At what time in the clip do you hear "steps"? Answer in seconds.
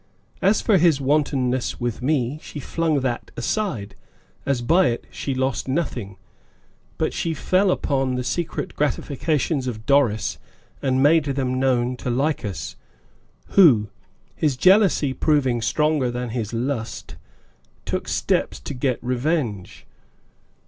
18.07-18.59